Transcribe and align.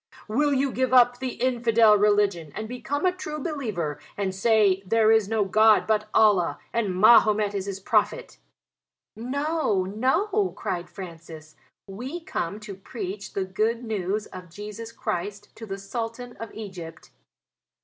"Will 0.27 0.51
you 0.51 0.71
give 0.71 0.95
up 0.95 1.19
the 1.19 1.33
infidel 1.33 1.95
religion 1.95 2.51
and 2.55 2.67
become 2.67 3.05
a 3.05 3.11
true 3.11 3.37
believer 3.37 3.99
and 4.17 4.33
say 4.33 4.81
'There 4.83 5.11
is 5.11 5.29
no 5.29 5.45
God 5.45 5.85
but 5.85 6.09
Allah, 6.11 6.57
and 6.73 6.95
Mahomet 6.99 7.53
is 7.53 7.67
his 7.67 7.79
prophet?'" 7.79 8.39
"No, 9.15 9.83
no," 9.83 10.55
cried 10.57 10.89
Francis, 10.89 11.55
"we 11.85 12.17
are 12.17 12.25
come 12.25 12.59
to 12.61 12.73
preach 12.73 13.33
the 13.33 13.45
Good 13.45 13.83
News 13.83 14.25
of 14.25 14.49
Jesus 14.49 14.91
Christ 14.91 15.55
to 15.55 15.67
the 15.67 15.77
Sultan 15.77 16.35
of 16.37 16.51
Egypt." 16.55 17.11